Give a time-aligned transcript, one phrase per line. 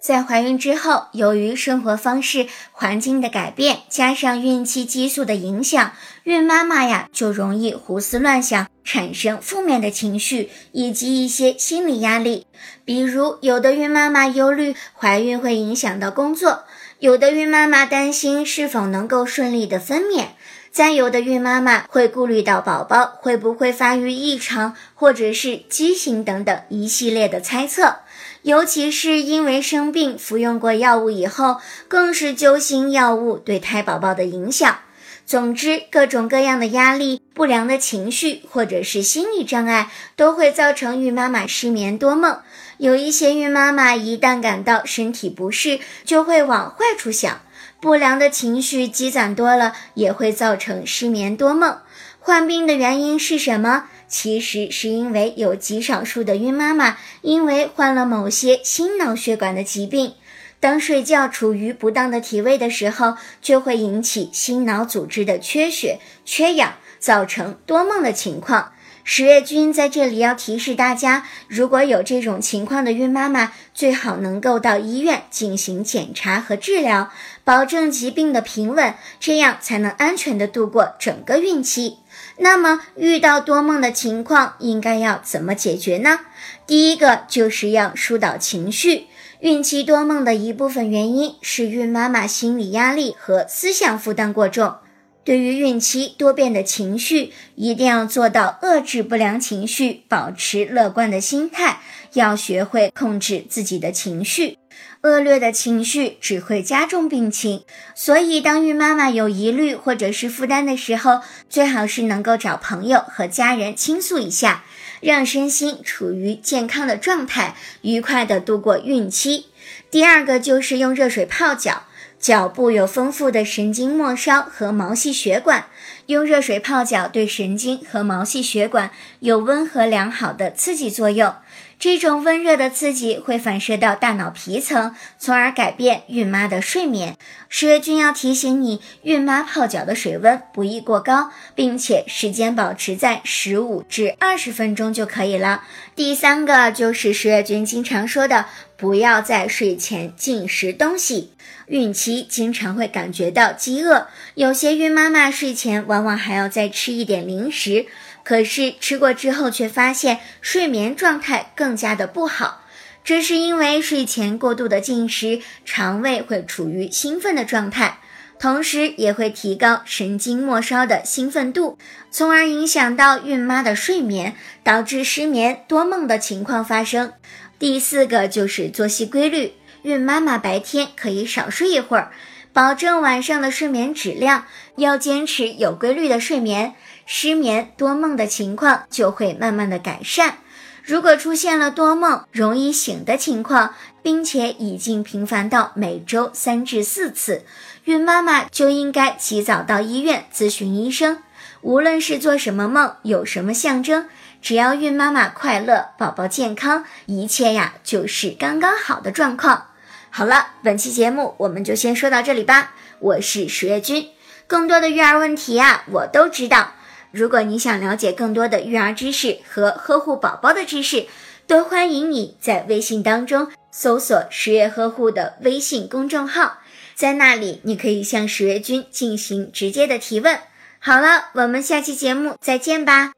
[0.00, 5.92] 在怀孕之后，由于生活方式、环境的改变，加上孕期激素的影响，
[6.24, 12.46] 孕妈妈呀就容易胡思乱想，产生负面的情绪以及一些心理压力。
[12.86, 16.64] 比如，有的孕妈妈忧虑怀孕会影响到工作，
[16.98, 20.28] 有的孕妈妈担心是否能够顺利的分娩，
[20.70, 27.96] 再有的孕妈妈会顾虑到宝宝会不会发育异常，或者是畸形等等一系列的猜测。
[28.42, 34.78] 尤其是因为生病服用过药物以后，更是揪心药物对胎宝宝的影响。
[35.26, 42.40] 总之，各种各样的压力、不良的情绪或者是心理障碍，都会造成孕妈妈失眠多梦。
[42.78, 47.42] 有一些孕妈妈一旦感到身体不适，就会往坏处想，
[47.80, 51.78] 不良的情绪积攒多了，也会造成失眠多梦。
[52.18, 53.84] 患病的原因是什么？
[54.10, 60.14] 其实是因为有极少数的孕妈妈因为患了某些心脑血管的疾病，
[60.58, 68.72] 当睡觉处于不当的体位的时候，就会引起心脑组织的缺血、缺氧，造成多梦的情况。
[69.02, 77.10] 十月君在这里要提示大家，如果有这种情况的孕妈妈，最好能够到医院进行检查和治疗，
[77.42, 81.98] 保证疾病的平稳，这样才能安全的度过整个孕期。
[82.36, 86.20] 那么，遇到多梦的情况，应该要怎么解决呢？
[86.66, 89.06] 第一个就是要疏导情绪。
[89.40, 94.74] 孕期多梦的一部分原因是孕妈妈心理压力和思想负担过重。
[95.22, 101.80] 对于孕期多变的情绪，一定要做到遏制不良情绪，保持乐观的心态，
[102.14, 104.56] 要学会控制自己的情绪。
[105.02, 114.64] 恶劣的情绪只会加重病情，所以当孕妈妈有疑虑或者是负担的时候，最好是能够找朋友和家人倾诉一下，
[115.00, 119.46] 让身心处于健康的状态，愉快的度过孕期。
[119.90, 121.84] 第二个就是用热水泡脚。
[122.20, 125.64] 脚部有丰富的神经末梢和毛细血管，
[126.04, 131.34] 用热水泡脚对神经和毛细血管有温和良好的刺激作用。
[131.78, 137.16] 这种温热的刺激会反射到大脑皮层，从而改变孕妈的睡眠。
[137.48, 145.64] 十月君要提醒你，孕妈泡脚的水温不宜过高，并且时间保持在十五至二十分钟就可以了。
[145.96, 148.44] 第三个就是十月君经常说的，
[148.76, 151.32] 不要在睡前进食东西。
[151.66, 157.86] 孕期经常会感觉到饥饿，有些孕妈妈睡前往往还要再吃一点零食。
[158.30, 162.62] 可是吃过之后，却发现睡眠状态更加的不好。
[163.02, 167.98] 这是因为睡前过度的进食，肠胃会处于兴奋的状态，
[168.38, 171.76] 同时也会提高神经末梢的兴奋度，
[172.12, 177.12] 从而影响到孕妈的睡眠，导致失眠多梦的情况发生。
[177.58, 182.12] 第四个就是作息规律，孕妈妈白天可以少睡一会儿，
[182.52, 184.46] 保证晚上的睡眠质量，
[184.76, 186.74] 要坚持有规律的睡眠。
[187.06, 190.38] 失眠多梦的情况就会慢慢的改善。
[190.82, 197.44] 如果出现了多梦、容易醒的情况，并且已经频繁到每周三至四次，
[197.84, 201.22] 孕妈妈就应该及早到医院咨询医生。
[201.60, 204.08] 无论是做什么梦，有什么象征，
[204.40, 209.66] 只要孕妈妈快乐，宝宝健康，一切呀就是刚刚好的状况。
[210.12, 212.74] 好了，本期节目我们就先说到这里吧。
[212.98, 214.08] 我是十月君，
[214.46, 216.72] 更多的育儿问题呀，我都知道。
[217.12, 221.06] 如果你想了解更多的育儿知识和呵护宝宝的知识，
[221.46, 226.58] 都欢迎你在微信当中搜索“十月呵护”的微信公众号，
[226.94, 230.38] 在那里你可以向十月君进行直接的提问。
[230.80, 233.12] 好了，我们下期节目再见吧。